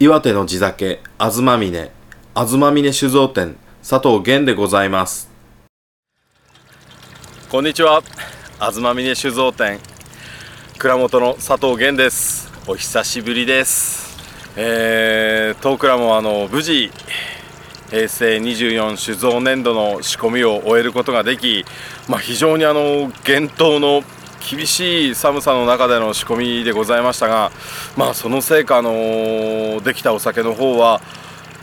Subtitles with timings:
[0.00, 1.90] 岩手の地酒、あずまみね、
[2.32, 5.28] あずまみね酒造店、佐藤源でございます。
[7.50, 8.00] こんにちは、
[8.60, 9.80] あずまみね酒造店、
[10.78, 12.48] 蔵元の佐藤源です。
[12.68, 14.16] お久しぶりです。
[14.54, 16.92] えー、当倉もあの無事
[17.90, 21.64] 平成24酒造年度の仕込みを終えることができ、
[22.08, 24.04] まあ、非常にあの厳冬の
[24.50, 27.52] 厳しい寒さの中での仕込みでございましたが、
[27.98, 31.02] まあ、そのせいかあのできたお酒の方は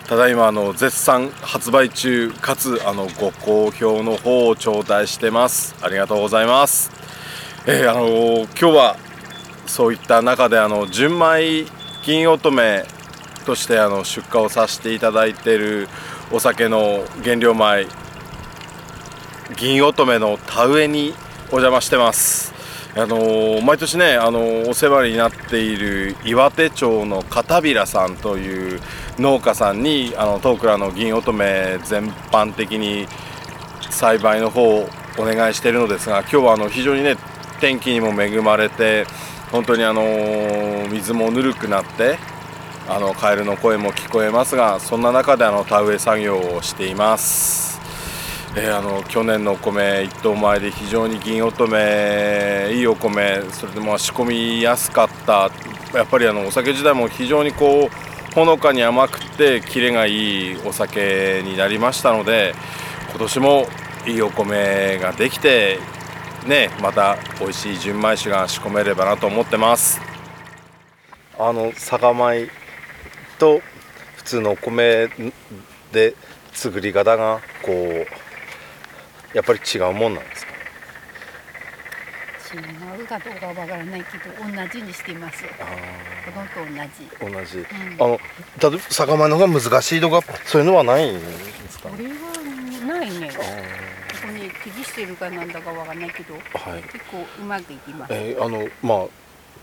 [0.07, 5.75] ただいまあの絶賛発売中かつあのご好評の方を頂戴してます。
[5.81, 6.91] ありがとうございます、
[7.65, 8.97] えーあの今日は
[9.65, 11.65] そういった中であの純米
[12.03, 12.83] 銀乙女
[13.47, 15.87] としてあの出荷をさせていただいている
[16.31, 17.87] お酒の原料米
[19.57, 21.15] 銀乙女の田植えに
[21.47, 22.54] お邪魔してます。
[22.97, 28.79] あの毎年ねあのお世話になっている岩手町の片平さんという
[29.19, 33.05] 農家さんにあの東倉の銀乙女全般的に
[33.89, 34.87] 栽培の方を
[35.17, 37.17] お願いしているのですが今日はあの非常にね
[37.59, 39.05] 天気にも恵まれて
[39.51, 40.01] 本当にあの
[40.89, 42.17] 水もぬるくなって
[42.87, 47.75] あのカエルの声も聞こえますがそんな中であの田植え作業をしています。
[48.57, 55.51] えーあの去年のお米一等米で非常に銀乙女いいお米それでまあ仕込みやすかった。
[55.93, 62.53] やっぱりあのお酒自体も非常にこうほのかに甘くてキレがいいお酒になりましたので
[63.11, 63.65] 今年も
[64.05, 65.79] いいお米ができて
[66.45, 70.01] ねまた美味しい純米酒が仕込めればなと思ってます。
[71.39, 72.49] あの酒米
[73.37, 73.61] と
[74.17, 75.09] 普通のお米
[75.93, 76.15] で
[76.51, 78.24] 作り方がこう
[79.35, 80.55] やっぱり違うもんなんですか？
[82.55, 85.43] 違うかどうかわからないけど同じにしています。
[85.43, 86.81] ほとんど
[87.29, 87.35] 同じ。
[87.35, 87.65] 同じ、ん。
[87.99, 88.17] あの
[88.61, 91.25] 例えば酒米の方が難しいとかそういうのはないんで
[91.69, 91.89] すか？
[91.89, 92.13] これは
[92.99, 93.29] ないね。
[93.29, 93.43] こ
[94.25, 96.39] こに記してるかなんだかわからないけどは
[96.77, 96.83] い。
[96.83, 98.13] 結構うまくいきます。
[98.13, 99.07] えーあのまあ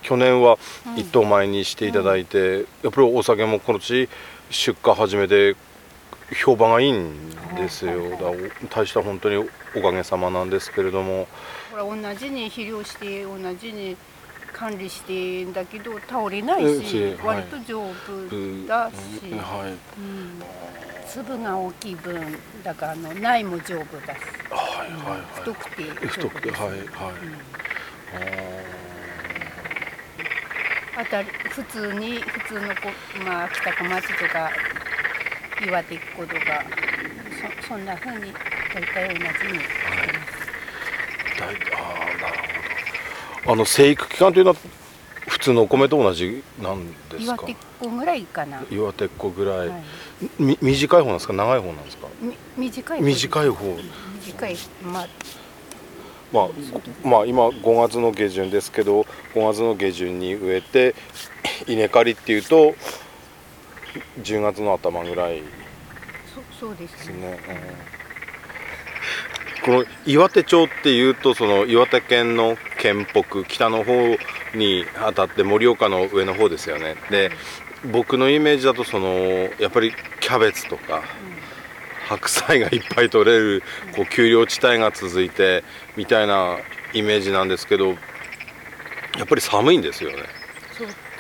[0.03, 0.99] 去年はうん。
[0.99, 4.09] 一等米にしていただいて、やっぱりお酒もこの地
[4.51, 5.57] 出荷始めて
[6.35, 7.93] 評判がいいんですよ、
[8.71, 9.37] 大した本当に
[9.77, 11.27] おかげさまなんですけれども。
[11.71, 13.97] ほら同じに肥料して同じに
[14.53, 17.17] 管理してんだけど倒れないうんし、しはい。
[17.23, 17.87] 割と丈夫
[18.67, 19.71] だし、うんはい。
[19.71, 20.43] うん、
[21.09, 24.21] 粒が大きい分だからあの苗も丈夫だし、
[24.51, 25.21] はいうんはい。
[25.35, 26.79] 太くて太くてはいはい。
[26.79, 26.87] うん。
[30.97, 32.75] ああたり普通に普通のこ
[33.25, 34.51] まあ北小町とか
[35.67, 36.65] 岩手っ子とか
[37.63, 38.33] そそんな風に
[38.75, 41.37] 大体同じにしてます。
[41.37, 42.35] ーだいあーなる
[43.45, 43.53] ほど。
[43.53, 44.57] あの生育期間というのは
[45.29, 47.35] 普通のお米と同じなんですか？
[47.35, 48.63] 岩手っ子ぐらいかな。
[48.71, 49.83] 岩手っ子ぐらい、はい。
[50.39, 51.33] み短い方なんですか？
[51.33, 52.07] 長い方なんですか？
[52.21, 53.05] み短い方。
[53.05, 53.77] 短い方。
[54.27, 54.57] 短い。
[54.85, 55.09] まあ。
[56.33, 56.49] まあ、
[57.07, 59.03] まあ今5月の下旬ですけど
[59.35, 60.95] 5月の下旬に植えて
[61.69, 62.75] 稲刈りっていうと
[64.21, 65.37] 10月の頭ぐらい。
[65.37, 65.43] で
[66.53, 67.39] そそうですね。
[67.49, 67.57] うん。
[69.65, 73.93] この岩手町っていうとその岩手県の県北北の方
[74.55, 76.97] にあたって盛岡の上の方ですよね。
[77.11, 77.31] で
[77.93, 79.09] 僕のイメージだとその
[79.59, 81.03] やっぱりキャベツとか
[82.09, 83.63] 白菜がいっぱい取れる
[83.95, 85.65] こう丘陵地帯が続いて
[85.97, 86.59] みたいな
[86.93, 87.95] イメージなんですけどや
[89.25, 90.42] っぱり寒いんですよね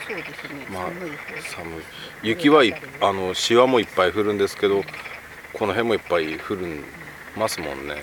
[0.06, 0.66] そうですね。
[0.70, 1.16] まあ寒い方。
[1.56, 1.82] 寒い
[2.22, 4.82] 雪はいあのシワもいっぱい降るんですけど
[5.52, 6.84] この辺もいっぱい降るん
[7.36, 8.00] ますもんね、はい。
[8.00, 8.02] や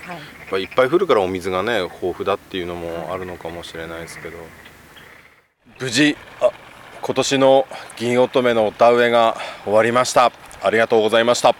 [0.50, 4.38] ぱりいっぱい降るからお水がね豊富だっていうのもあるのかもしれないですけど
[5.80, 6.50] 無事あ
[7.02, 7.66] 今年の
[7.96, 11.54] 銀乙女の田植えが終わりましたありがとうございました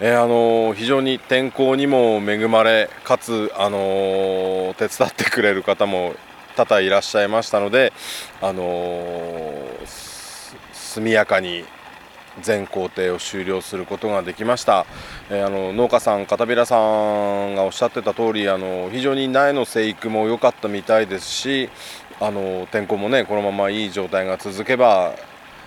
[0.00, 6.14] えーあのー非常に天候にも恵まれかつ、あのー手伝ってくれる方も
[6.56, 7.92] 多々いらっしゃいましたので、
[8.40, 10.14] あのー
[10.94, 11.64] 速やかに
[12.40, 14.86] 全工程を終了することができました、
[15.28, 21.70] えーあの農家さん片平さんがおっしゃってた通りあの非常に苗の生育も良かったみたいですし
[22.20, 25.16] あの天候もねこのままいい状態が続けば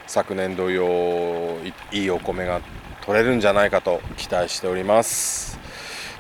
[0.08, 1.60] 昨年同様
[1.92, 2.62] いいいお米が
[3.06, 5.57] 取れるんじゃないかと期待しております。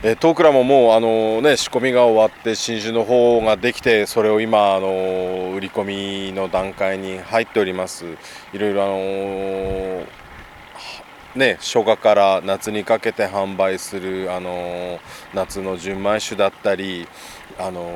[0.03, 8.05] えー、トークラももうあの、ね、仕込みが終わって新酒の方ができてそれを今あの売り込みの段階に入っております。
[8.53, 10.05] いろいろあの
[11.35, 14.99] ね初夏から夏にかけて販売するあの
[15.33, 17.07] 夏の純米酒だったり
[17.57, 17.89] あの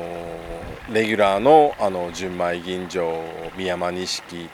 [0.92, 3.22] レギュラーのあの純米吟醸
[3.56, 4.50] 三山錦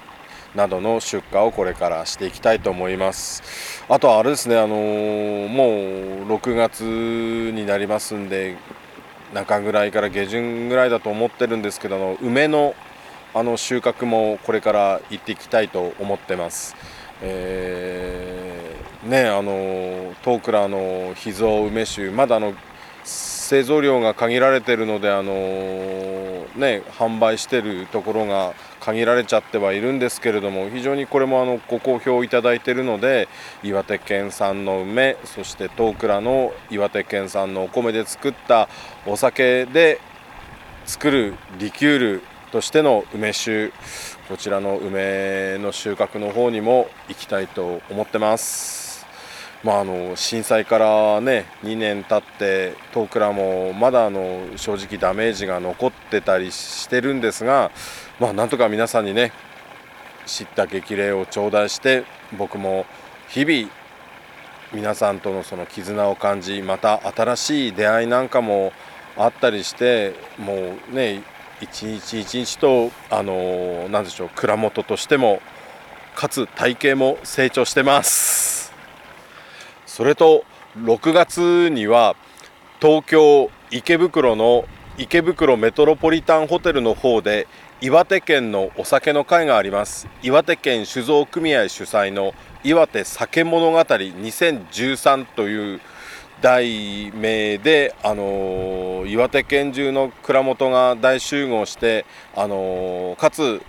[0.54, 8.56] などの出荷をこれからしていきたいと思いますあとはあれですねあのー、もう6月になりますんで
[9.34, 12.74] 中ぐらいから下旬ぐらいだと思ってるんですけどあの梅の
[13.34, 16.74] あの収穫もこれから行っていきたいと思ってます。
[17.20, 22.54] えー、ねあの東倉の秘蔵梅酒まだあの
[23.04, 25.32] 製造量が限られているのであの
[26.56, 33.28] ね販売してるところが限られちゃってはいるんですけれども非常にこれもあのご好評いただいているので
[33.62, 38.68] 岩手県産の梅そして東倉の岩手県産のお米で作った
[39.06, 40.00] お酒で
[40.86, 43.72] 作るリキュールとしての梅酒
[44.28, 48.87] こちらの梅の収穫の方にも行きたいと思ってます。
[49.64, 57.72] まあ、あの震災からね2年経って東倉もまだあの正直ダメージが残ってたりしてるんですが、
[58.20, 59.32] まあ、なんとか皆さんにね
[60.26, 62.04] 知った激励を頂戴して
[62.36, 62.86] 僕も
[63.28, 63.68] 日々
[64.72, 68.72] 皆さんとのその絆を感じまた新しい出会いなんかも
[69.16, 71.22] あったりしてもうね
[71.60, 75.40] 一日一日とあの何でしょう蔵元としても
[76.14, 78.57] かつ体型も成長してます。
[79.98, 80.44] それと
[80.76, 82.14] 6月には
[82.80, 84.64] 東京池袋の
[84.96, 87.48] 池袋メトロポリタンホテルの方で
[87.80, 90.06] 岩手県のお酒の会があります。
[90.22, 95.80] 岩手県酒造組合主催の岩手酒物語2013という
[96.42, 102.06] 題名で、あのー、岩手県中の蔵元が大集合して、
[102.36, 103.60] あのー、かつ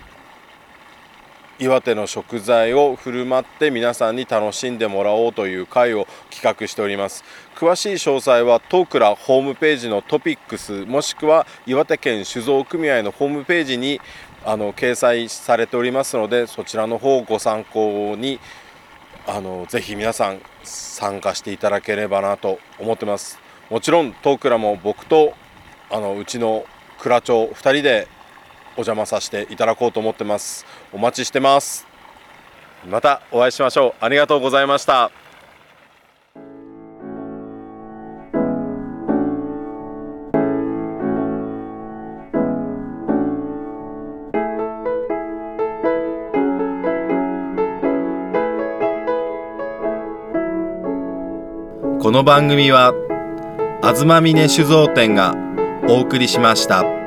[1.62, 7.26] 岩手の食材を振る舞って皆さんに楽しんでもらおうという会を企画しております。
[7.58, 14.00] 詳しい詳細は東倉ホームページのトピックスもしくは岩手県酒造組合のホームページに
[14.46, 18.40] あの掲載されておりますのでそちらの方をご参考に
[19.28, 23.38] あのぜひ皆さん参加していただければなと思ってます。
[23.70, 25.34] もちろんトークラも僕と
[25.92, 26.64] あのうちの
[27.00, 28.08] 蔵長2人で
[28.80, 30.66] お邪魔させていただこうと思ってます。
[30.94, 31.86] お待ちしてます。
[32.90, 33.94] またお会いしましょう。
[34.00, 35.12] ありがとうございました。
[52.02, 52.94] この番組は
[53.82, 55.36] 東峰酒造店が
[55.90, 56.99] お送りしました。